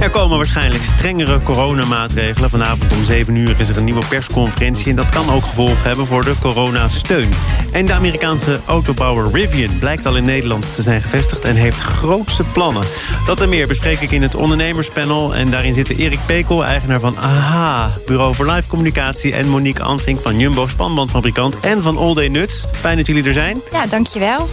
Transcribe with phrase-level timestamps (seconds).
[0.00, 2.50] Er komen waarschijnlijk strengere coronamaatregelen.
[2.50, 4.86] Vanavond om 7 uur is er een nieuwe persconferentie...
[4.90, 7.30] en dat kan ook gevolgen hebben voor de coronasteun.
[7.72, 11.44] En de Amerikaanse autobouwer Rivian blijkt al in Nederland te zijn gevestigd...
[11.44, 12.84] en heeft grootste plannen.
[13.26, 15.34] Dat en meer bespreek ik in het ondernemerspanel.
[15.34, 17.92] En daarin zitten Erik Pekel, eigenaar van AHA...
[18.06, 19.34] Bureau voor Live Communicatie...
[19.34, 21.60] en Monique Ansing van Jumbo Spanbandfabrikant...
[21.60, 22.66] en van All Day Nuts.
[22.72, 23.60] Fijn dat jullie er zijn.
[23.72, 24.48] Ja, dankjewel.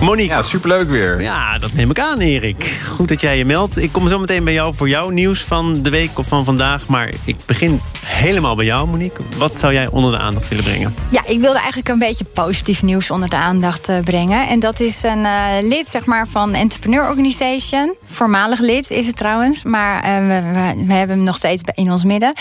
[0.00, 0.34] Monique.
[0.34, 1.20] Ja, superleuk weer.
[1.20, 2.64] Ja, dat neem ik aan, Erik.
[2.88, 3.76] Goed dat jij je meldt.
[3.76, 6.86] Ik kom zo meteen bij jou voor jouw nieuws van de week of van vandaag.
[6.86, 9.24] Maar ik begin helemaal bij jou, Monique.
[9.36, 10.94] Wat zou jij onder de aandacht willen brengen?
[11.10, 14.48] Ja, ik wilde eigenlijk een beetje positief nieuws onder de aandacht uh, brengen.
[14.48, 17.94] En dat is een uh, lid zeg maar, van Entrepreneur Organization.
[18.04, 19.64] Voormalig lid is het trouwens.
[19.64, 22.32] Maar uh, we, we, we, hebben hem nog steeds in ons midden.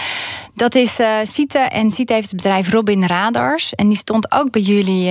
[0.56, 1.60] Dat is Site.
[1.60, 3.74] En Site heeft het bedrijf Robin Radars.
[3.74, 5.08] En die stond ook bij jullie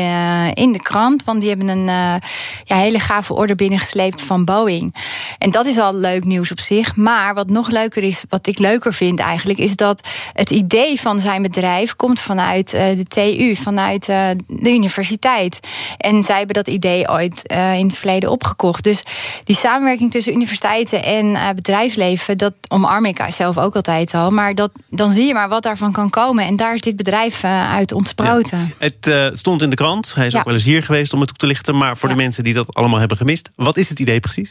[0.55, 1.25] in de krant.
[1.25, 2.20] Want die hebben een
[2.64, 4.94] ja, hele gave order binnengesleept van Boeing.
[5.38, 6.96] En dat is al leuk nieuws op zich.
[6.96, 11.20] Maar wat nog leuker is, wat ik leuker vind eigenlijk, is dat het idee van
[11.20, 15.60] zijn bedrijf komt vanuit uh, de TU, vanuit uh, de universiteit.
[15.96, 18.84] En zij hebben dat idee ooit uh, in het verleden opgekocht.
[18.84, 19.02] Dus
[19.44, 24.30] die samenwerking tussen universiteiten en bedrijfsleven, dat omarm ik zelf ook altijd al.
[24.30, 26.46] Maar dat, dan zie je maar wat daarvan kan komen.
[26.46, 28.74] En daar is dit bedrijf uit ontsproten.
[28.78, 30.14] Ja, het stond in de krant.
[30.14, 30.38] Hij is ja.
[30.38, 31.76] ook wel eens hier geweest om het toe te lichten.
[31.76, 32.14] Maar voor ja.
[32.14, 34.51] de mensen die dat allemaal hebben gemist, wat is het idee precies?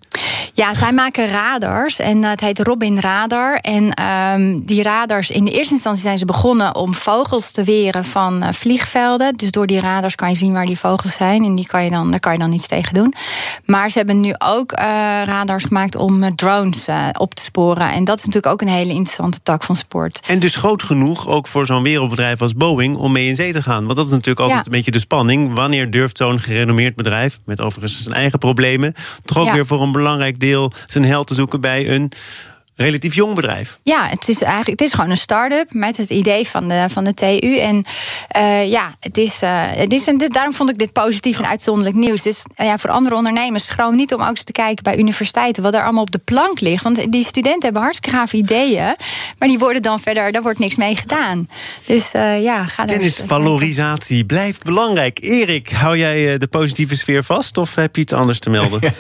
[0.54, 3.56] Ja, zij maken radars en het heet Robin Radar.
[3.56, 8.06] En um, die radars, in de eerste instantie zijn ze begonnen om vogels te weren
[8.06, 9.34] van uh, vliegvelden.
[9.38, 11.90] Dus door die radars kan je zien waar die vogels zijn en die kan je
[11.90, 13.14] dan, daar kan je dan iets tegen doen.
[13.66, 14.86] Maar ze hebben nu ook uh,
[15.26, 17.92] radars gemaakt om uh, drones op te sporen.
[17.92, 20.20] En dat is natuurlijk ook een hele interessante tak van sport.
[20.28, 23.62] En dus groot genoeg ook voor zo'n wereldbedrijf als Boeing om mee in zee te
[23.62, 23.84] gaan.
[23.86, 24.66] Want dat is natuurlijk altijd ja.
[24.66, 25.54] een beetje de spanning.
[25.54, 28.94] Wanneer durft zo'n gerenommeerd bedrijf, met overigens zijn eigen problemen,
[29.26, 29.54] toch ook ja.
[29.54, 32.12] weer voor een belangrijk deel zijn held te zoeken bij een
[32.82, 33.80] relatief jong bedrijf.
[33.84, 37.04] Ja, het is eigenlijk het is gewoon een start-up met het idee van de, van
[37.04, 37.58] de TU.
[37.58, 37.86] En
[38.38, 41.96] uh, ja, het is, uh, het is en daarom vond ik dit positief en uitzonderlijk
[41.96, 42.22] nieuws.
[42.22, 45.64] Dus uh, ja, voor andere ondernemers, schroom niet om ook eens te kijken bij universiteiten
[45.64, 46.84] wat er allemaal op de plank ligt.
[46.84, 48.96] Want die studenten hebben hartstikke gave ideeën,
[49.38, 51.50] maar die worden dan verder, daar wordt niks mee gedaan.
[51.86, 55.22] Dus ja, ga daar Kennisvalorisatie blijft belangrijk.
[55.22, 58.80] Erik, hou jij de positieve sfeer vast of heb je iets anders te melden?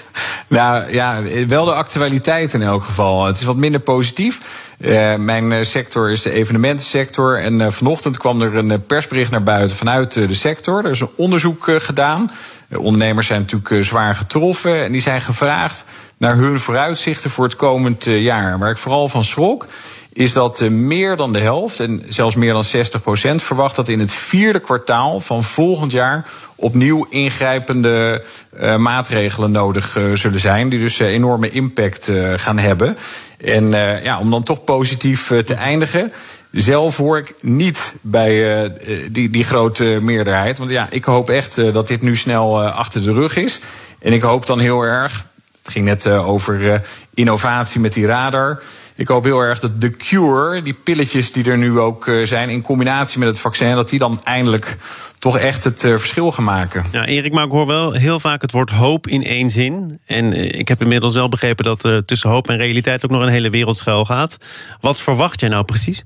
[0.48, 3.26] nou ja, wel de actualiteit in elk geval.
[3.26, 4.40] Het is wat minder positief.
[4.78, 7.40] Uh, mijn sector is de evenementensector.
[7.40, 10.86] En uh, vanochtend kwam er een persbericht naar buiten vanuit de sector.
[10.86, 12.32] Er is een onderzoek gedaan.
[12.78, 14.84] ondernemers zijn natuurlijk zwaar getroffen.
[14.84, 15.86] En die zijn gevraagd
[16.18, 18.60] naar hun vooruitzichten voor het komend jaar.
[18.60, 19.66] Waar ik vooral van schrok
[20.14, 24.00] is dat meer dan de helft, en zelfs meer dan 60 procent, verwacht dat in
[24.00, 28.24] het vierde kwartaal van volgend jaar opnieuw ingrijpende
[28.60, 30.70] uh, maatregelen nodig uh, zullen zijn.
[30.70, 32.98] Die dus enorme impact gaan hebben.
[33.38, 33.70] En
[34.04, 36.12] ja, om dan toch positief te eindigen.
[36.52, 38.72] Zelf hoor ik niet bij
[39.12, 40.58] die, die grote meerderheid.
[40.58, 43.60] Want ja, ik hoop echt dat dit nu snel achter de rug is.
[44.00, 45.26] En ik hoop dan heel erg.
[45.64, 46.82] Het ging net over
[47.14, 48.62] innovatie met die radar.
[49.02, 52.62] Ik hoop heel erg dat de cure, die pilletjes die er nu ook zijn, in
[52.62, 54.78] combinatie met het vaccin, dat die dan eindelijk
[55.20, 56.86] toch echt het uh, verschil gaan maken.
[56.92, 60.00] Ja, Erik, maar ik hoor wel heel vaak het woord hoop in één zin.
[60.06, 63.28] En uh, ik heb inmiddels wel begrepen dat tussen hoop en realiteit ook nog een
[63.28, 64.38] hele wereld schuil gaat.
[64.82, 66.04] Wat verwacht jij nou precies?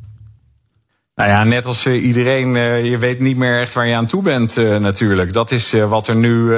[1.15, 2.53] Nou ja, net als iedereen,
[2.85, 5.33] je weet niet meer echt waar je aan toe bent natuurlijk.
[5.33, 6.53] Dat is wat er nu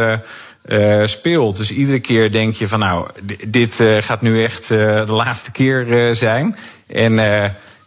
[1.06, 1.58] speelt.
[1.58, 3.08] Dus iedere keer denk je van nou,
[3.48, 6.56] dit gaat nu echt de laatste keer zijn.
[6.88, 7.14] En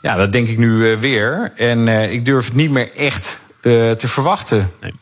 [0.02, 1.52] ja, dat denk ik nu weer.
[1.56, 4.70] En ik durf het niet meer echt te verwachten.
[4.80, 4.92] Nee.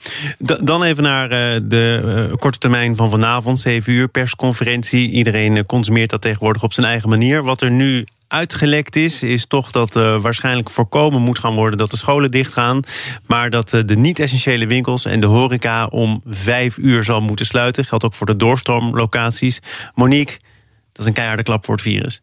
[0.64, 1.28] Dan even naar
[1.68, 5.10] de korte termijn van vanavond, 7 uur, persconferentie.
[5.10, 7.42] Iedereen consumeert dat tegenwoordig op zijn eigen manier.
[7.42, 11.90] Wat er nu uitgelekt is, is toch dat uh, waarschijnlijk voorkomen moet gaan worden dat
[11.90, 12.82] de scholen dichtgaan.
[13.26, 17.84] Maar dat uh, de niet-essentiële winkels en de horeca om vijf uur zal moeten sluiten.
[17.84, 19.58] Geldt ook voor de doorstroomlocaties.
[19.94, 20.36] Monique,
[20.92, 22.20] dat is een keiharde klap voor het virus.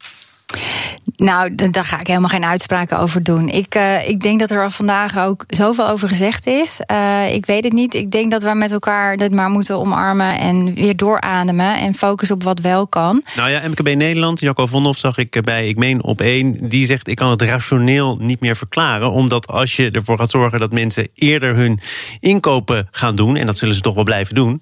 [1.16, 3.50] Nou, daar ga ik helemaal geen uitspraken over doen.
[3.50, 6.80] Ik, uh, ik denk dat er al vandaag ook zoveel over gezegd is.
[6.92, 7.94] Uh, ik weet het niet.
[7.94, 12.36] Ik denk dat we met elkaar dit maar moeten omarmen en weer doorademen en focussen
[12.36, 13.24] op wat wel kan.
[13.36, 17.08] Nou ja, MKB Nederland, Jacco Vonhoff zag ik bij, ik meen op één, die zegt:
[17.08, 19.12] ik kan het rationeel niet meer verklaren.
[19.12, 21.80] Omdat als je ervoor gaat zorgen dat mensen eerder hun
[22.20, 24.62] inkopen gaan doen, en dat zullen ze toch wel blijven doen,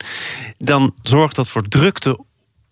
[0.58, 2.18] dan zorgt dat voor drukte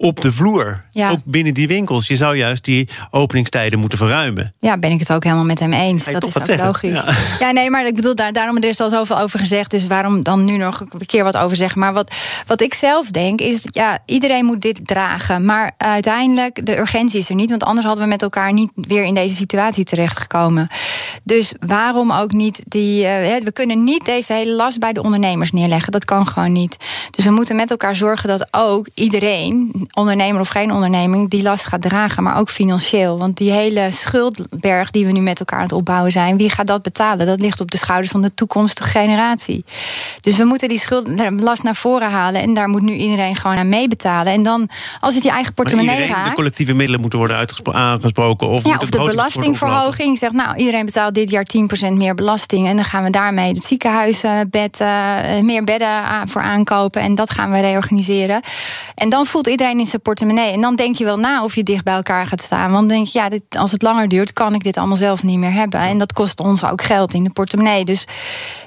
[0.02, 0.84] op de vloer.
[0.94, 2.08] Ook binnen die winkels.
[2.08, 4.54] Je zou juist die openingstijden moeten verruimen.
[4.60, 6.06] Ja, ben ik het ook helemaal met hem eens.
[6.06, 6.66] dat is ook zeggen?
[6.66, 7.04] logisch.
[7.40, 7.52] Ja.
[7.52, 9.72] nee, maar ik bedoel, daar, daarom er is al zoveel over gezegd.
[9.72, 11.80] Dus waarom dan nu nog een keer wat over zeggen?
[11.80, 12.16] Maar wat,
[12.48, 15.46] wat ik zelf denk, is ja, iedereen moet dit dragen.
[15.46, 17.50] Maar uiteindelijk, de urgentie is er niet.
[17.50, 20.68] Want anders hadden we met elkaar niet weer in deze situatie terechtgekomen.
[21.24, 23.04] Dus waarom ook niet die.
[23.04, 25.92] Uh, we kunnen niet deze hele last bij de ondernemers neerleggen.
[25.92, 26.78] Dat kan gewoon niet.
[27.12, 31.66] Dus we moeten met elkaar zorgen dat ook iedereen ondernemer of geen onderneming, die last
[31.66, 33.18] gaat dragen, maar ook financieel.
[33.18, 36.68] Want die hele schuldberg die we nu met elkaar aan het opbouwen zijn, wie gaat
[36.68, 37.28] dat betalen?
[37.28, 39.66] Dat ligt op de schouders van de toekomstige generatie.
[40.22, 43.70] Dus we moeten die schuldlast naar voren halen en daar moet nu iedereen gewoon aan
[43.70, 44.34] meebetalen.
[44.34, 44.70] En dan,
[45.00, 46.30] als het je eigen portemonnee raakt.
[46.30, 48.48] De collectieve middelen moeten worden aangesproken.
[48.48, 51.46] Of, ja, of de belastingverhoging zegt, nou, iedereen betaalt dit jaar
[51.90, 52.68] 10% meer belasting.
[52.68, 55.90] En dan gaan we daarmee het ziekenhuisbed, uh, meer bedden
[56.26, 57.01] voor aankopen.
[57.02, 58.42] En dat gaan we reorganiseren.
[58.96, 60.52] En dan voelt iedereen in zijn portemonnee.
[60.54, 62.72] En dan denk je wel na of je dicht bij elkaar gaat staan.
[62.72, 65.24] Want dan denk je, ja, dit, als het langer duurt, kan ik dit allemaal zelf
[65.24, 65.80] niet meer hebben.
[65.80, 67.86] En dat kost ons ook geld in de portemonnee.
[67.86, 68.06] Dus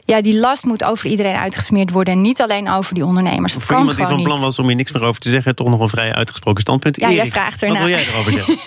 [0.04, 2.14] ja, die last moet over iedereen uitgesmeerd worden.
[2.14, 3.52] En niet alleen over die ondernemers.
[3.52, 5.68] Dat Voor iemand die van plan was om hier niks meer over te zeggen, toch
[5.68, 7.00] nog een vrij uitgesproken standpunt.
[7.00, 7.78] Ja, jij vraagt ernaar.
[7.78, 8.58] Wat wil jij erover zeggen?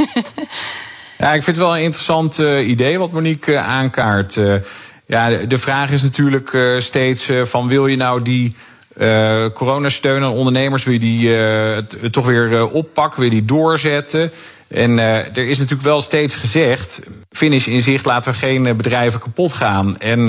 [1.17, 4.35] ja, ik vind het wel een interessant uh, idee wat Monique uh, aankaart.
[4.35, 4.55] Uh,
[5.05, 8.55] ja, de, de, vraag is natuurlijk steeds van wil je nou die
[8.99, 11.77] uh, coronasteun aan ondernemers wil je die uh,
[12.11, 14.31] toch weer uh, oppakken, wil je die doorzetten.
[14.67, 19.53] En er is natuurlijk wel steeds gezegd: finish in zicht, laten we geen bedrijven kapot
[19.53, 19.97] gaan.
[19.97, 20.19] En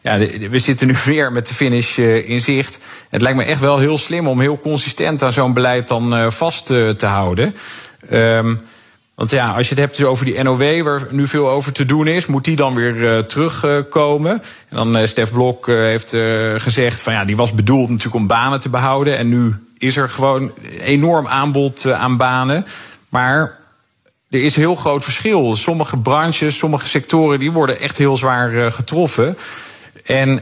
[0.00, 0.18] ja,
[0.50, 2.78] we zitten nu weer met de finish in zicht.
[3.08, 6.66] Het lijkt me echt wel heel slim om heel consistent aan zo'n beleid dan vast
[6.66, 7.54] te houden.
[8.12, 8.60] Um,
[9.16, 12.06] want ja, als je het hebt over die NOW, waar nu veel over te doen
[12.06, 14.42] is, moet die dan weer uh, terugkomen.
[14.68, 16.16] En dan uh, Stef Blok heeft
[16.56, 19.18] gezegd van ja, die was bedoeld natuurlijk om banen te behouden.
[19.18, 22.66] En nu is er gewoon enorm aanbod aan banen.
[23.08, 23.58] Maar
[24.30, 25.56] er is heel groot verschil.
[25.56, 29.36] Sommige branches, sommige sectoren, die worden echt heel zwaar getroffen.
[30.04, 30.40] En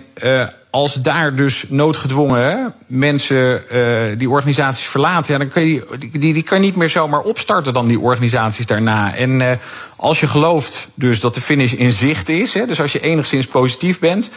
[0.75, 6.33] als daar dus noodgedwongen mensen uh, die organisaties verlaten, ja, dan kan je die, die,
[6.33, 9.15] die kan niet meer zomaar opstarten dan die organisaties daarna.
[9.15, 9.51] En uh,
[9.97, 13.47] als je gelooft dus dat de finish in zicht is, hè, dus als je enigszins
[13.47, 14.31] positief bent,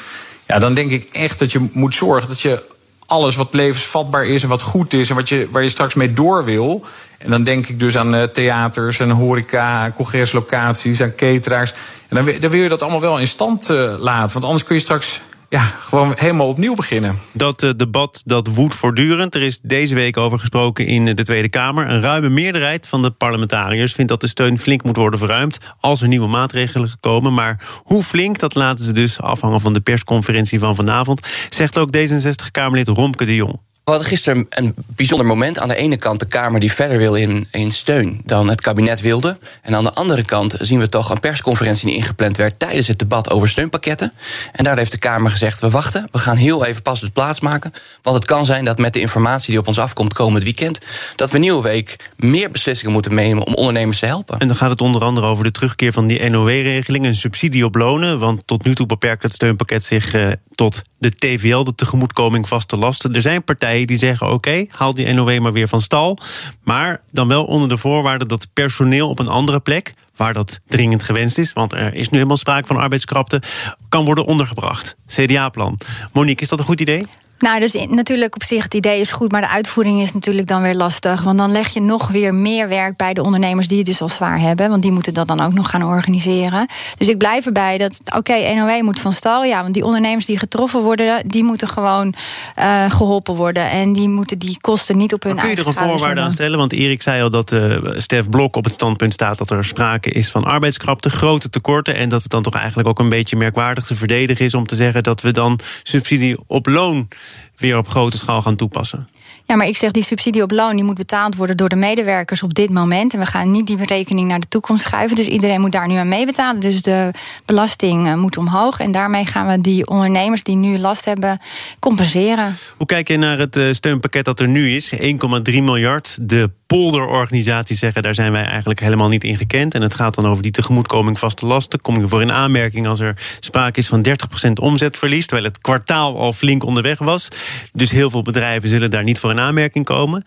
[0.47, 2.63] ja, dan denk ik echt dat je moet zorgen dat je
[3.05, 6.13] alles wat levensvatbaar is en wat goed is en wat je, waar je straks mee
[6.13, 6.85] door wil.
[7.17, 11.73] En dan denk ik dus aan uh, theaters en horeca, congreslocaties, aan cateraars.
[12.07, 13.69] En dan wil je dat allemaal wel in stand
[13.99, 14.33] laten.
[14.33, 17.17] Want anders kun je straks ja, gewoon helemaal opnieuw beginnen.
[17.33, 19.35] Dat uh, debat dat woedt voortdurend.
[19.35, 21.89] Er is deze week over gesproken in de Tweede Kamer.
[21.89, 26.01] Een ruime meerderheid van de parlementariërs vindt dat de steun flink moet worden verruimd als
[26.01, 27.33] er nieuwe maatregelen komen.
[27.33, 31.97] Maar hoe flink, dat laten ze dus afhangen van de persconferentie van vanavond, zegt ook
[31.97, 33.59] D66-Kamerlid Romke de Jong.
[33.87, 35.59] We hadden gisteren een bijzonder moment.
[35.59, 39.37] Aan de ene kant de Kamer die verder wil in, steun dan het kabinet wilde.
[39.61, 42.99] En aan de andere kant zien we toch een persconferentie die ingepland werd tijdens het
[42.99, 44.13] debat over steunpakketten.
[44.51, 47.39] En daar heeft de Kamer gezegd: we wachten, we gaan heel even pas het plaats
[47.39, 47.73] maken.
[48.01, 50.79] Want het kan zijn dat met de informatie die op ons afkomt komend weekend,
[51.15, 54.39] dat we nieuwe week meer beslissingen moeten nemen om ondernemers te helpen.
[54.39, 57.75] En dan gaat het onder andere over de terugkeer van die NOW-regeling, een subsidie op
[57.75, 58.19] lonen.
[58.19, 62.77] Want tot nu toe beperkt het steunpakket zich uh, tot de TVL, de tegemoetkoming vaste
[62.77, 63.13] lasten.
[63.13, 66.19] Er zijn partijen die zeggen: oké, haal die NOW maar weer van stal.
[66.63, 71.03] Maar dan wel onder de voorwaarde dat personeel op een andere plek, waar dat dringend
[71.03, 73.41] gewenst is, want er is nu helemaal sprake van arbeidskrapte,
[73.89, 74.95] kan worden ondergebracht.
[75.07, 75.79] CDA-plan.
[76.13, 77.05] Monique, is dat een goed idee?
[77.39, 80.61] Nou, dus natuurlijk op zich het idee is goed, maar de uitvoering is natuurlijk dan
[80.61, 81.21] weer lastig.
[81.23, 84.09] Want dan leg je nog weer meer werk bij de ondernemers die het dus al
[84.09, 84.69] zwaar hebben.
[84.69, 86.67] Want die moeten dat dan ook nog gaan organiseren.
[86.97, 89.43] Dus ik blijf erbij dat, oké, NOW moet van stal.
[89.43, 92.13] Ja, want die ondernemers die getroffen worden, die moeten gewoon
[92.59, 93.69] uh, geholpen worden.
[93.69, 96.31] En die moeten die kosten niet op hun eigen Kun je er een voorwaarde aan
[96.31, 96.57] stellen?
[96.57, 100.09] Want Erik zei al dat uh, Stef Blok op het standpunt staat dat er sprake
[100.09, 101.95] is van arbeidskrapte, grote tekorten.
[101.95, 104.75] En dat het dan toch eigenlijk ook een beetje merkwaardig te verdedigen is om te
[104.75, 107.07] zeggen dat we dan subsidie op loon
[107.55, 109.09] weer op grote schaal gaan toepassen.
[109.47, 112.43] Ja, maar ik zeg die subsidie op loon die moet betaald worden door de medewerkers
[112.43, 113.13] op dit moment.
[113.13, 115.15] En we gaan niet die berekening naar de toekomst schuiven.
[115.15, 116.61] Dus iedereen moet daar nu aan meebetalen.
[116.61, 117.11] Dus de
[117.45, 118.79] belasting eh, moet omhoog.
[118.79, 121.39] En daarmee gaan we die ondernemers die nu last hebben
[121.79, 122.55] compenseren.
[122.77, 124.93] Hoe kijk je naar het eh, steunpakket dat er nu is?
[124.95, 124.99] 1,3
[125.43, 126.17] miljard.
[126.29, 129.73] De polderorganisaties zeggen, daar zijn wij eigenlijk helemaal niet in gekend.
[129.73, 131.81] En het gaat dan over die tegemoetkoming vaste lasten.
[131.81, 134.05] Kom je voor in aanmerking als er sprake is van
[134.47, 137.27] 30% omzetverlies, terwijl het kwartaal al flink onderweg was.
[137.73, 140.23] Dus heel veel bedrijven zullen daar niet voor in aanmerking komen.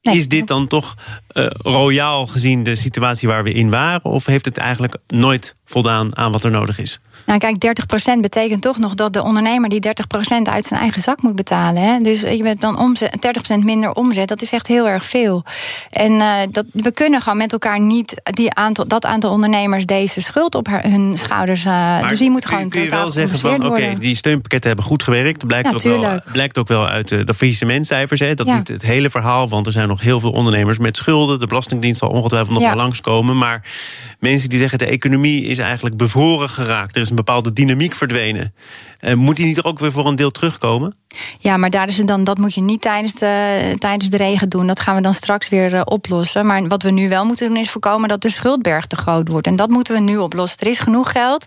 [0.00, 0.94] Is dit dan toch
[1.32, 4.10] uh, royaal gezien de situatie waar we in waren?
[4.10, 7.00] Of heeft het eigenlijk nooit voldaan aan wat er nodig is.
[7.26, 7.76] Nou, kijk,
[8.16, 9.90] 30% betekent toch nog dat de ondernemer die 30%
[10.42, 11.82] uit zijn eigen zak moet betalen.
[11.82, 12.00] Hè?
[12.00, 13.16] Dus je bent dan omzet,
[13.54, 14.28] 30% minder omzet.
[14.28, 15.44] Dat is echt heel erg veel.
[15.90, 20.20] En uh, dat, we kunnen gewoon met elkaar niet die aantal, dat aantal ondernemers deze
[20.22, 21.64] schuld op hun schouders.
[21.64, 22.68] Uh, dus die moet gewoon.
[22.68, 25.46] Kun je wel zeggen van oké, die steunpakketten hebben goed gewerkt.
[25.46, 28.20] Blijkt, ook, wel, blijkt ook wel uit de, de faillissementcijfers.
[28.20, 28.34] Hè.
[28.34, 31.40] Dat is niet het hele verhaal, want er zijn nog heel veel ondernemers met schulden.
[31.40, 33.38] De Belastingdienst zal ongetwijfeld nog wel langskomen.
[33.38, 33.62] Maar
[34.18, 36.96] mensen die zeggen de economie is eigenlijk bevroren geraakt.
[36.96, 38.54] Er is een bepaalde dynamiek verdwenen.
[39.00, 40.94] Uh, moet die niet ook weer voor een deel terugkomen?
[41.38, 44.48] Ja, maar daar is het dan, dat moet je niet tijdens de, tijdens de regen
[44.48, 44.66] doen.
[44.66, 46.46] Dat gaan we dan straks weer uh, oplossen.
[46.46, 49.46] Maar wat we nu wel moeten doen is voorkomen dat de schuldberg te groot wordt.
[49.46, 50.58] En dat moeten we nu oplossen.
[50.60, 51.44] Er is genoeg geld.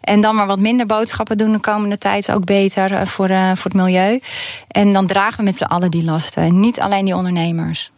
[0.00, 3.28] En dan maar wat minder boodschappen doen de komende tijd is ook beter uh, voor,
[3.28, 4.20] voor het milieu.
[4.68, 6.60] En dan dragen we met z'n allen die lasten.
[6.60, 7.90] Niet alleen die ondernemers.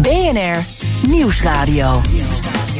[0.00, 0.64] BNR
[1.06, 2.00] Nieuwsradio.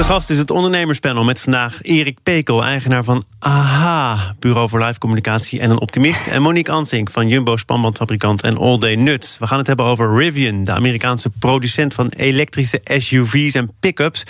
[0.00, 4.98] De gast is het ondernemerspanel met vandaag Erik Pekel, eigenaar van AHA, Bureau voor Live
[4.98, 6.26] Communicatie en een optimist.
[6.26, 9.38] En Monique Ansink van Jumbo Spanbandfabrikant en All Day Nuts.
[9.38, 14.24] We gaan het hebben over Rivian, de Amerikaanse producent van elektrische SUV's en pick-ups.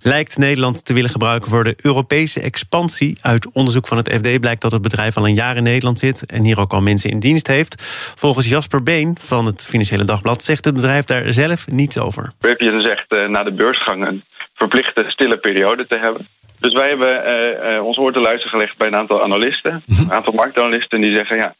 [0.00, 3.18] Lijkt Nederland te willen gebruiken voor de Europese expansie.
[3.20, 6.26] Uit onderzoek van het FD blijkt dat het bedrijf al een jaar in Nederland zit
[6.26, 7.82] en hier ook al mensen in dienst heeft.
[8.16, 12.32] Volgens Jasper Been van het Financiële Dagblad zegt het bedrijf daar zelf niets over.
[12.40, 14.22] Rivian zegt uh, na de beursgang een
[14.68, 16.26] verplichte stille periode te hebben.
[16.60, 20.02] Dus wij hebben uh, uh, ons oor te luisteren gelegd bij een aantal analisten, mhm.
[20.02, 21.54] een aantal marktanalisten, die zeggen ja.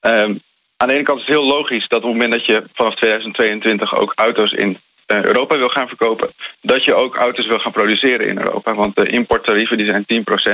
[0.00, 0.40] Um,
[0.76, 2.94] aan de ene kant is het heel logisch dat op het moment dat je vanaf
[2.94, 4.68] 2022 ook auto's in
[5.06, 6.28] uh, Europa wil gaan verkopen,
[6.60, 8.74] dat je ook auto's wil gaan produceren in Europa.
[8.74, 10.04] Want de importtarieven die zijn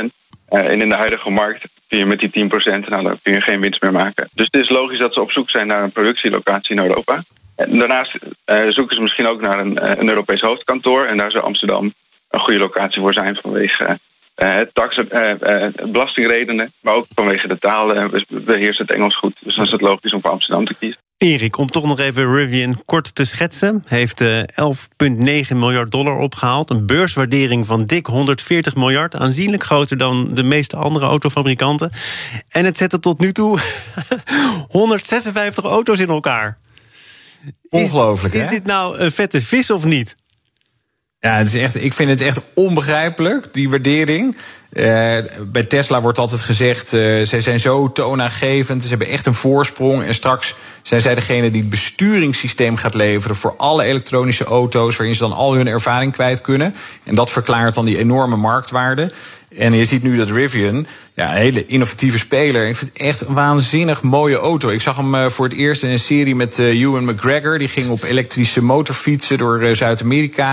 [0.07, 0.15] 10%.
[0.49, 3.61] en in de huidige markt kun je met die 10%, nou, dan kun je geen
[3.61, 4.29] winst meer maken.
[4.35, 7.23] Dus het is logisch dat ze op zoek zijn naar een productielocatie in Europa.
[7.69, 8.19] Daarnaast
[8.69, 11.05] zoeken ze misschien ook naar een, een Europees hoofdkantoor.
[11.05, 11.93] En daar zou Amsterdam
[12.31, 13.99] een goede locatie voor zijn vanwege
[14.37, 15.01] uh, tax,
[15.93, 17.89] belastingredenen, maar ook vanwege de taal.
[17.89, 20.99] we beheersen het Engels goed, dus dan is het logisch om voor Amsterdam te kiezen.
[21.23, 23.85] Erik, om toch nog even Rivian kort te schetsen.
[23.87, 26.71] Heeft 11,9 miljard dollar opgehaald.
[26.71, 29.17] Een beurswaardering van dik 140 miljard.
[29.17, 31.91] Aanzienlijk groter dan de meeste andere autofabrikanten.
[32.49, 33.59] En het zette tot nu toe
[34.69, 36.59] 156 auto's in elkaar.
[37.69, 40.17] Ongelooflijk, is, is dit nou een vette vis of niet?
[41.21, 44.37] Ja, het is echt, ik vind het echt onbegrijpelijk, die waardering.
[44.73, 49.35] Uh, bij Tesla wordt altijd gezegd, uh, zij zijn zo toonaangevend, ze hebben echt een
[49.35, 50.03] voorsprong.
[50.03, 55.15] En straks zijn zij degene die het besturingssysteem gaat leveren voor alle elektronische auto's, waarin
[55.15, 56.75] ze dan al hun ervaring kwijt kunnen.
[57.05, 59.13] En dat verklaart dan die enorme marktwaarde.
[59.57, 62.69] En je ziet nu dat Rivian, ja, een hele innovatieve speler.
[62.69, 64.69] Ik vind het echt een waanzinnig mooie auto.
[64.69, 67.59] Ik zag hem uh, voor het eerst in een serie met uh, Ewan McGregor.
[67.59, 70.53] Die ging op elektrische motorfietsen door uh, Zuid-Amerika.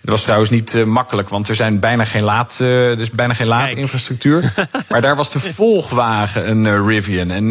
[0.00, 3.10] Dat was trouwens niet uh, makkelijk, want er zijn bijna geen laad, uh, er is
[3.10, 4.54] bijna geen laadinfrastructuur.
[4.88, 7.30] maar daar was de volgwagen een uh, Rivian.
[7.30, 7.50] En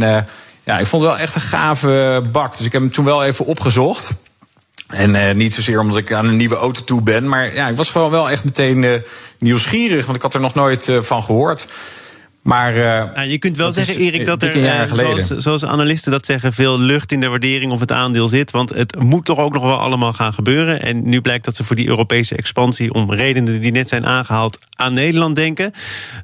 [0.64, 2.58] ja, ik vond het wel echt een gave bak.
[2.58, 4.12] Dus ik heb hem toen wel even opgezocht.
[4.92, 7.30] En niet zozeer omdat ik aan een nieuwe auto toe ben.
[7.30, 9.04] Maar ja, ik was gewoon wel echt meteen
[9.38, 10.06] nieuwsgierig.
[10.06, 11.68] Want ik had er nog nooit van gehoord.
[12.42, 16.26] Maar, uh, nou, je kunt wel zeggen, Erik, dat er, uh, zoals, zoals, analisten dat
[16.26, 18.52] zeggen, veel lucht in de waardering of het aandeel zit.
[18.52, 20.82] Want het moet toch ook nog wel allemaal gaan gebeuren.
[20.82, 24.60] En nu blijkt dat ze voor die Europese expansie, om redenen die net zijn aangehaald,
[24.76, 25.72] aan Nederland denken.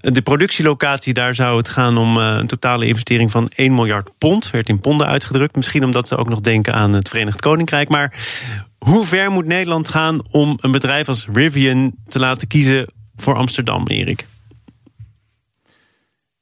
[0.02, 4.52] De productielocatie, daar zou het gaan om uh, een totale investering van 1 miljard pond.
[4.52, 5.56] Werd in ponden uitgedrukt.
[5.56, 7.90] Misschien omdat ze ook nog denken aan het Verenigd Koninkrijk.
[7.90, 8.14] Maar
[8.78, 13.88] hoe ver moet Nederland gaan om een bedrijf als Rivian te laten kiezen voor Amsterdam,
[13.88, 14.26] Erik?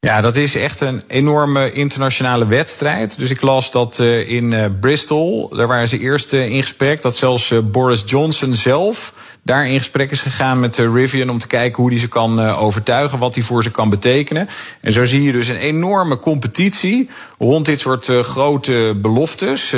[0.05, 3.17] Ja, dat is echt een enorme internationale wedstrijd.
[3.17, 7.01] Dus ik las dat uh, in uh, Bristol, daar waren ze eerst uh, in gesprek,
[7.01, 11.81] dat zelfs Boris Johnson zelf daar in gesprek is gegaan met Rivian om te kijken
[11.81, 14.49] hoe die ze kan overtuigen, wat die voor ze kan betekenen.
[14.81, 19.75] En zo zie je dus een enorme competitie rond dit soort grote beloftes,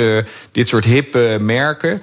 [0.52, 2.00] dit soort hippe merken.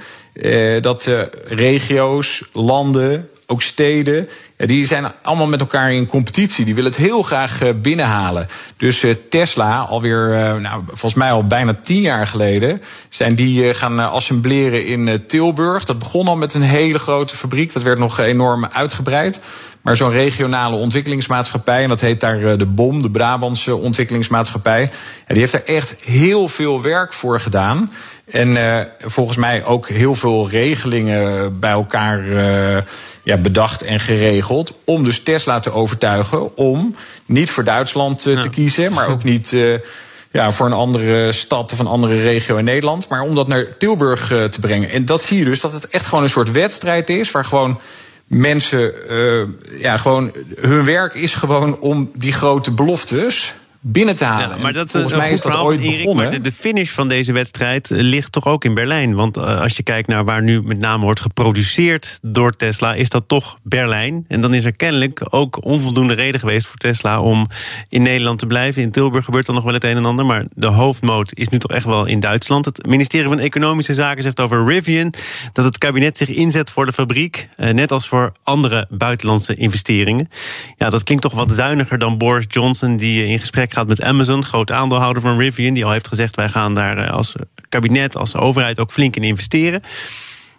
[0.81, 1.09] dat
[1.47, 6.65] regio's, landen, ook steden die zijn allemaal met elkaar in competitie.
[6.65, 8.47] Die willen het heel graag uh, binnenhalen.
[8.77, 10.29] Dus uh, Tesla, alweer,
[10.61, 15.85] nou, volgens mij al bijna tien jaar geleden, zijn die gaan assembleren in Tilburg.
[15.85, 17.73] Dat begon al met een hele grote fabriek.
[17.73, 19.41] Dat werd nog enorm uitgebreid.
[19.81, 24.89] Maar zo'n regionale ontwikkelingsmaatschappij, en dat heet daar de BOM, de Brabantse ontwikkelingsmaatschappij,
[25.27, 27.91] die heeft er echt heel veel werk voor gedaan.
[28.31, 32.23] En volgens mij ook heel veel regelingen bij elkaar
[33.23, 34.44] ja, bedacht en geregeld.
[34.83, 39.53] Om dus Tesla te overtuigen om niet voor Duitsland uh, te kiezen, maar ook niet
[40.35, 43.07] ja, voor een andere stad of een andere regio in Nederland.
[43.07, 44.89] Maar om dat naar Tilburg uh, te brengen.
[44.89, 47.31] En dat zie je dus dat het echt gewoon een soort wedstrijd is.
[47.31, 47.79] Waar gewoon
[48.27, 49.43] mensen, uh,
[49.79, 53.53] ja, gewoon hun werk is gewoon om die grote beloftes
[53.87, 54.57] binnen te halen.
[54.57, 56.29] Ja, maar dat, volgens mij is dat ooit Erik, begonnen.
[56.29, 59.15] Maar de, finish van deze wedstrijd eh, ligt toch ook in Berlijn.
[59.15, 63.09] Want uh, als je kijkt naar waar nu met name wordt geproduceerd door Tesla, is
[63.09, 64.25] dat toch Berlijn.
[64.27, 67.47] En dan is er kennelijk ook onvoldoende reden geweest voor Tesla om
[67.89, 68.81] in Nederland te blijven.
[68.81, 70.25] In Tilburg gebeurt dan nog wel het een en ander.
[70.25, 72.65] Maar de hoofdmoot is nu toch echt wel in Duitsland.
[72.65, 75.13] Het ministerie van Economische Zaken zegt over Rivian
[75.53, 77.47] dat het kabinet zich inzet voor de fabriek.
[77.57, 80.29] Uh, net als voor andere buitenlandse investeringen.
[80.77, 84.45] Ja, dat klinkt toch wat zuiniger dan Boris Johnson, die in gesprek gaat met Amazon,
[84.45, 87.35] groot aandeelhouder van Rivian, die al heeft gezegd: wij gaan daar eh, als
[87.69, 89.81] kabinet, als overheid ook flink in investeren.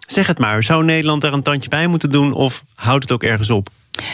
[0.07, 3.23] Zeg het maar, zou Nederland daar een tandje bij moeten doen of houdt het ook
[3.23, 3.69] ergens op?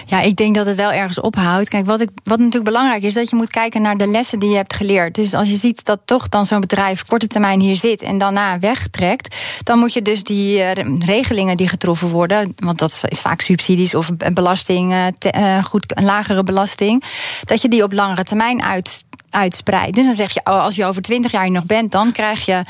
[0.05, 1.69] Ja, ik denk dat het wel ergens ophoudt.
[1.69, 4.49] Kijk, wat, ik, wat natuurlijk belangrijk is, dat je moet kijken naar de lessen die
[4.49, 5.15] je hebt geleerd.
[5.15, 8.59] Dus als je ziet dat toch dan zo'n bedrijf korte termijn hier zit en daarna
[8.59, 13.41] wegtrekt, dan moet je dus die uh, regelingen die getroffen worden, want dat is vaak
[13.41, 14.91] subsidies of belasting,
[15.35, 17.03] uh, goed, een lagere belasting,
[17.45, 19.95] dat je die op langere termijn uit uitspreidt.
[19.95, 22.61] Dus dan zeg je, oh, als je over twintig jaar nog bent, dan krijg je,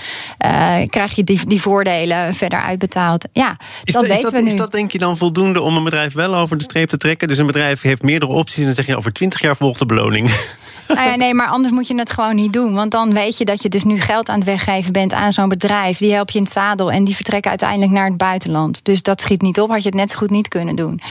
[0.45, 3.27] uh, krijg je die, die voordelen verder uitbetaald.
[3.31, 4.47] Ja, is dat, weten we nu.
[4.47, 7.27] Is dat denk je dan voldoende om een bedrijf wel over de streep te trekken?
[7.27, 9.85] Dus een bedrijf heeft meerdere opties en dan zeg je over twintig jaar volgt de
[9.85, 10.31] beloning.
[10.87, 12.73] Nou ja, nee, maar anders moet je het gewoon niet doen.
[12.73, 15.49] Want dan weet je dat je dus nu geld aan het weggeven bent aan zo'n
[15.49, 15.97] bedrijf.
[15.97, 18.85] Die help je in het zadel en die vertrekken uiteindelijk naar het buitenland.
[18.85, 21.01] Dus dat schiet niet op, had je het net zo goed niet kunnen doen.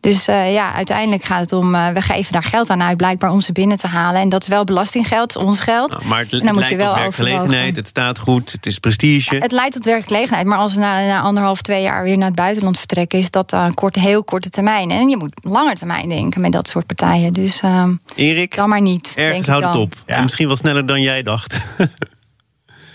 [0.00, 3.30] Dus uh, ja, uiteindelijk gaat het om, uh, we geven daar geld aan uit, blijkbaar
[3.30, 4.20] om ze binnen te halen.
[4.20, 4.64] En dat is wel
[5.02, 5.90] belastinggeld, ons geld.
[5.90, 8.78] Nou, maar het, en dan het moet je wel werkgelegenheid, het staat goed, het is
[8.78, 9.34] prestige.
[9.34, 12.26] Ja, het leidt tot werkgelegenheid, maar als we na, na, anderhalf, twee jaar weer naar
[12.26, 14.90] het buitenland vertrekken, is dat een korte, heel korte termijn.
[14.90, 17.32] En je moet langer termijn denken met dat soort partijen.
[17.32, 19.12] Dus uh, Erik, dan maar niet.
[19.16, 19.94] Ergens houdt het op.
[20.06, 20.22] Ja.
[20.22, 21.56] Misschien wel sneller dan jij dacht.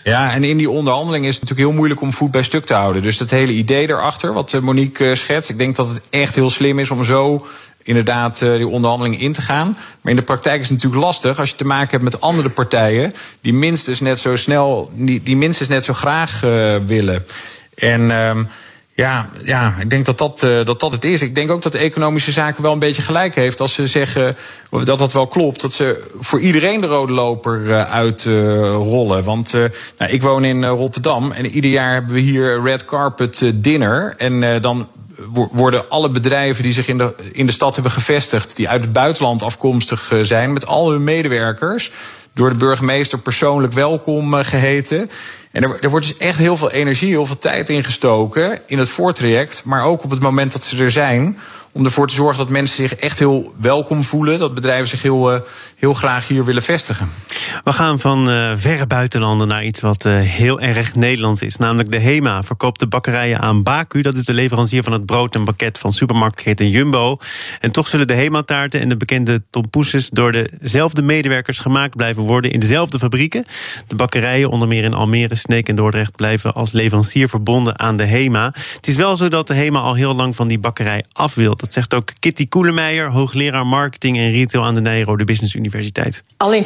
[0.04, 2.74] Ja, en in die onderhandeling is het natuurlijk heel moeilijk om voet bij stuk te
[2.74, 3.02] houden.
[3.02, 6.50] Dus dat hele idee erachter, wat eh, Monique schetst, ik denk dat het echt heel
[6.50, 7.48] slim is om zo
[7.88, 9.77] inderdaad eh, die onderhandeling in te gaan.
[10.01, 12.50] Maar in de praktijk is het natuurlijk lastig als je te maken hebt met andere
[12.50, 17.25] partijen die minstens net zo snel, die, die minstens net zo graag uh, willen.
[17.75, 18.02] En.
[18.02, 18.39] Uh,
[18.97, 21.21] ja, ja, ik denk dat dat, uh, dat dat het is.
[21.21, 24.36] Ik denk ook dat de economische zaken wel een beetje gelijk heeft als ze zeggen
[24.69, 25.62] dat dat wel klopt.
[25.62, 29.19] Dat ze voor iedereen de rode loper uh, uitrollen.
[29.19, 29.52] Uh, Want
[29.97, 34.13] nou, ik woon in Rotterdam en ieder jaar hebben we hier red carpet dinner.
[34.17, 34.88] En dan
[35.51, 38.93] worden alle bedrijven die zich in de, in de stad hebben gevestigd, die uit het
[38.93, 41.91] buitenland afkomstig zijn, met al hun medewerkers,
[42.34, 45.10] door de burgemeester persoonlijk welkom geheten.
[45.51, 48.89] En er, er, wordt dus echt heel veel energie, heel veel tijd ingestoken in het
[48.89, 49.62] voortraject.
[49.65, 51.38] Maar ook op het moment dat ze er zijn.
[51.71, 54.39] Om ervoor te zorgen dat mensen zich echt heel welkom voelen.
[54.39, 55.39] Dat bedrijven zich heel, uh,
[55.75, 57.10] heel graag hier willen vestigen.
[57.63, 61.58] We gaan van uh, verre buitenlanden naar iets wat uh, heel erg Nederlands is.
[61.58, 64.02] Namelijk de HEMA verkoopt de bakkerijen aan Baku.
[64.02, 67.17] Dat is de leverancier van het brood en pakket van supermarktketen Jumbo.
[67.60, 70.10] En toch zullen de HEMA-taarten en de bekende tompoeses...
[70.10, 73.46] door dezelfde medewerkers gemaakt blijven worden in dezelfde fabrieken.
[73.88, 76.15] De bakkerijen, onder meer in Almere, Sneek en Dordrecht...
[76.15, 78.54] blijven als leverancier verbonden aan de HEMA.
[78.76, 81.56] Het is wel zo dat de HEMA al heel lang van die bakkerij af wil.
[81.56, 84.65] Dat zegt ook Kitty Koelemeijer, hoogleraar marketing en retail...
[84.65, 86.24] aan de Nijrode Business Universiteit.
[86.38, 86.63] Al in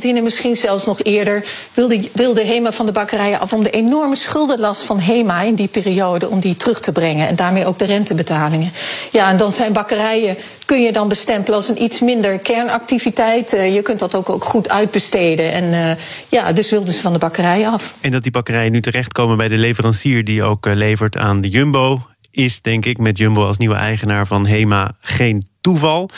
[0.00, 3.70] 2019 en misschien zelfs nog eerder wilde, wilde HEMA van de bakkerijen af om de
[3.70, 7.78] enorme schuldenlast van HEMA in die periode om die terug te brengen en daarmee ook
[7.78, 8.72] de rentebetalingen.
[9.12, 13.54] Ja, en dan zijn bakkerijen kun je dan bestempelen als een iets minder kernactiviteit.
[13.54, 15.52] Uh, je kunt dat ook, ook goed uitbesteden.
[15.52, 15.90] En uh,
[16.28, 17.94] ja, dus wilden ze van de bakkerijen af.
[18.00, 21.48] En dat die bakkerijen nu terechtkomen bij de leverancier die ook uh, levert aan de
[21.48, 26.10] Jumbo is, denk ik, met Jumbo als nieuwe eigenaar van HEMA geen toeval.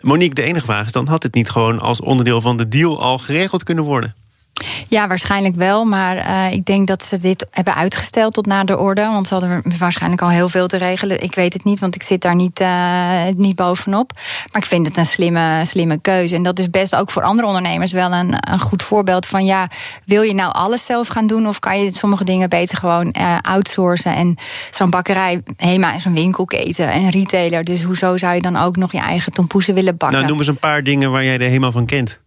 [0.00, 3.00] Monique, de enige vraag is dan: had het niet gewoon als onderdeel van de deal
[3.00, 4.14] al geregeld kunnen worden?
[4.88, 5.84] Ja, waarschijnlijk wel.
[5.84, 9.00] Maar uh, ik denk dat ze dit hebben uitgesteld tot na de orde.
[9.00, 11.22] Want ze hadden waarschijnlijk al heel veel te regelen.
[11.22, 14.12] Ik weet het niet, want ik zit daar niet, uh, niet bovenop.
[14.52, 16.34] Maar ik vind het een slimme, slimme keuze.
[16.34, 19.44] En dat is best ook voor andere ondernemers wel een, een goed voorbeeld van...
[19.44, 19.68] ja,
[20.04, 21.48] wil je nou alles zelf gaan doen...
[21.48, 24.14] of kan je sommige dingen beter gewoon uh, outsourcen?
[24.14, 24.36] En
[24.70, 27.64] zo'n bakkerij, Hema is een winkelketen en retailer.
[27.64, 30.18] Dus hoezo zou je dan ook nog je eigen tompoezen willen bakken?
[30.18, 32.20] Nou, noem eens een paar dingen waar jij de Hema van kent.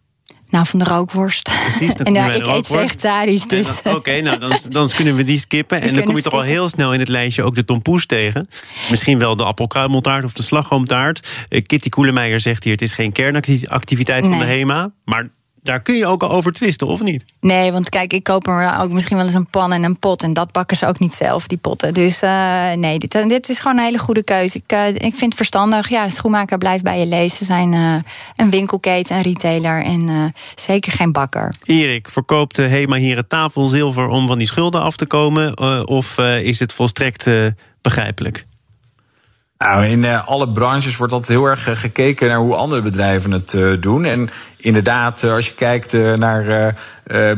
[0.54, 1.50] Nou, van de rookworst.
[1.62, 3.48] Precies, en ja, ik eet vegetarisch.
[3.48, 3.78] Dus.
[3.78, 5.82] Oké, okay, nou dan, dan kunnen we die skippen.
[5.82, 8.48] en dan kom je toch al heel snel in het lijstje ook de tompoes tegen.
[8.90, 11.46] Misschien wel de appelkruimeltaart of de slagroomtaart.
[11.50, 14.30] Uh, Kitty Koelemeijer zegt hier: het is geen kernactiviteit nee.
[14.30, 14.92] van de HEMA.
[15.06, 15.30] Maar
[15.64, 17.26] daar kun je ook al over twisten, of niet?
[17.40, 20.24] Nee, want kijk, ik koop er ook misschien wel eens een pan en een pot.
[20.24, 21.94] En dat bakken ze ook niet zelf, die potten.
[21.94, 24.58] Dus uh, nee, dit, uh, dit, is gewoon een hele goede keuze.
[24.58, 25.90] Ik, uh, ik vind het verstandig.
[25.90, 27.38] Ja, schoenmaker blijft bij je lezen.
[27.38, 27.74] Ze zijn
[28.36, 31.56] een winkelketen, een retailer en zeker geen bakker.
[31.64, 35.58] Erik, verkoopt Hema hier het tafelzilver om van die schulden af te komen?
[35.88, 37.30] of is het volstrekt
[37.82, 38.46] begrijpelijk?
[39.64, 43.54] Nou, in uh, alle branches wordt altijd heel erg gekeken naar hoe andere bedrijven het
[43.54, 44.06] uh, doen.
[44.06, 44.30] En
[44.64, 46.76] inderdaad, als je kijkt naar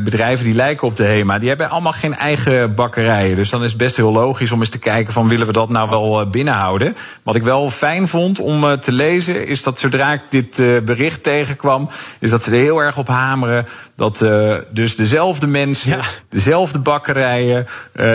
[0.00, 3.36] bedrijven die lijken op de HEMA, die hebben allemaal geen eigen bakkerijen.
[3.36, 5.68] Dus dan is het best heel logisch om eens te kijken van willen we dat
[5.68, 6.96] nou wel binnenhouden.
[7.22, 11.88] Wat ik wel fijn vond om te lezen, is dat zodra ik dit bericht tegenkwam,
[12.18, 14.24] is dat ze er heel erg op hameren dat
[14.70, 16.00] dus dezelfde mensen, ja.
[16.28, 17.66] dezelfde bakkerijen,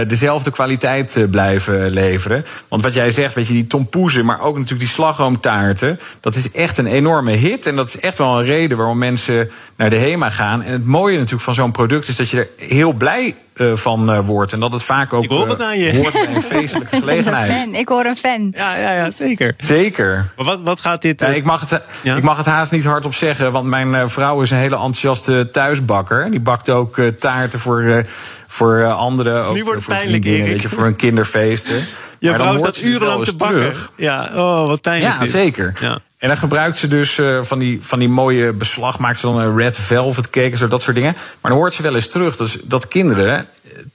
[0.07, 2.45] dezelfde kwaliteit blijven leveren.
[2.67, 6.51] Want wat jij zegt, weet je, die tompoezen, maar ook natuurlijk die slagroomtaarten, dat is
[6.51, 7.65] echt een enorme hit.
[7.65, 10.63] En dat is echt wel een reden waarom mensen naar de HEMA gaan.
[10.63, 14.09] En het mooie natuurlijk van zo'n product is dat je er heel blij uh, van
[14.09, 14.53] uh, wordt.
[14.53, 15.95] En dat het vaak ook ik hoor het aan je.
[15.95, 17.51] hoort bij een feestelijke gelegenheid.
[17.51, 17.75] Ik, fan.
[17.75, 18.51] ik hoor een fan.
[18.55, 19.53] Ja, ja, ja zeker.
[19.57, 20.31] Zeker.
[20.35, 21.19] Maar wat, wat gaat dit...
[21.19, 22.15] Ja, ik, mag het, ja?
[22.15, 25.49] ik mag het haast niet hardop zeggen, want mijn uh, vrouw is een hele enthousiaste
[25.51, 26.31] thuisbakker.
[26.31, 28.05] Die bakt ook taarten voor,
[28.47, 29.45] voor anderen.
[29.45, 30.67] Ook nu wordt het voor pijnlijk, Erik.
[30.67, 31.85] Voor een kinderfeesten.
[32.19, 33.57] Je maar vrouw staat urenlang te bakken.
[33.57, 33.91] Terug.
[33.95, 35.13] Ja, oh, wat pijnlijk.
[35.13, 35.29] Ja, dit.
[35.29, 35.73] zeker.
[35.79, 35.99] Ja.
[36.21, 39.39] En dan gebruikt ze dus uh, van, die, van die mooie beslag, maakt ze dan
[39.39, 41.13] een red velvet cake, zo dat soort dingen.
[41.13, 43.47] Maar dan hoort ze wel eens terug dat, dat kinderen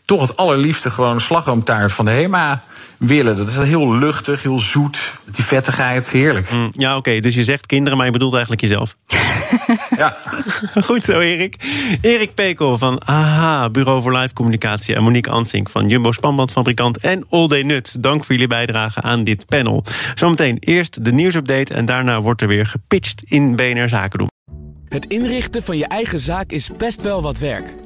[0.04, 2.62] toch het allerliefste gewoon slagroomtaart van de HEMA
[2.96, 3.36] willen.
[3.36, 5.12] Dat is heel luchtig, heel zoet.
[5.24, 6.50] Die vettigheid, heerlijk.
[6.50, 6.98] Mm, ja, oké.
[6.98, 8.96] Okay, dus je zegt kinderen, maar je bedoelt eigenlijk jezelf.
[9.96, 10.16] ja.
[10.86, 11.56] Goed zo, Erik.
[12.00, 14.94] Erik Pekel van AHA, Bureau voor Live Communicatie...
[14.94, 17.92] en Monique Ansink van Jumbo Spanbandfabrikant en All Day Nuts.
[17.92, 19.84] Dank voor jullie bijdrage aan dit panel.
[20.14, 21.74] Zometeen eerst de nieuwsupdate...
[21.74, 24.28] en daarna wordt er weer gepitcht in BNR Zaken doen.
[24.88, 27.85] Het inrichten van je eigen zaak is best wel wat werk.